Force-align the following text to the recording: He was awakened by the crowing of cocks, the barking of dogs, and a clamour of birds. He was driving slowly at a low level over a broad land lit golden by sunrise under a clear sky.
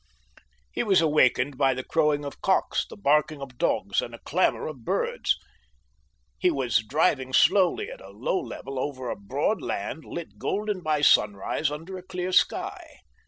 He 0.71 0.81
was 0.81 0.99
awakened 0.99 1.59
by 1.59 1.75
the 1.75 1.83
crowing 1.83 2.25
of 2.25 2.41
cocks, 2.41 2.87
the 2.89 2.97
barking 2.97 3.39
of 3.39 3.59
dogs, 3.59 4.01
and 4.01 4.15
a 4.15 4.17
clamour 4.21 4.65
of 4.65 4.83
birds. 4.83 5.37
He 6.39 6.49
was 6.49 6.77
driving 6.83 7.33
slowly 7.33 7.87
at 7.91 8.01
a 8.01 8.09
low 8.09 8.39
level 8.39 8.79
over 8.79 9.11
a 9.11 9.15
broad 9.15 9.61
land 9.61 10.03
lit 10.03 10.39
golden 10.39 10.81
by 10.81 11.01
sunrise 11.01 11.69
under 11.69 11.99
a 11.99 12.01
clear 12.01 12.31
sky. 12.31 13.01